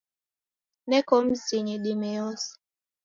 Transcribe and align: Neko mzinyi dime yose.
Neko 0.89 1.13
mzinyi 1.25 1.75
dime 1.83 2.09
yose. 2.19 2.49